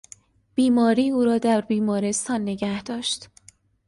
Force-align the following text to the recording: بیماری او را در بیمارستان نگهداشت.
بیماری 0.55 1.09
او 1.09 1.23
را 1.23 1.37
در 1.37 1.61
بیمارستان 1.61 2.41
نگهداشت. 2.41 3.29